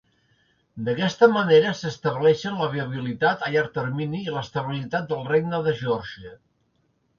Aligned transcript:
D'aquesta 0.85 1.27
manera, 1.33 1.73
s'estableixen 1.81 2.57
la 2.63 2.71
viabilitat 2.77 3.45
a 3.47 3.51
llarg 3.57 3.71
termini 3.77 4.25
i 4.31 4.35
l'estabilitat 4.39 5.09
del 5.15 5.25
regne 5.31 5.63
de 5.71 5.79
Geòrgia. 5.85 6.37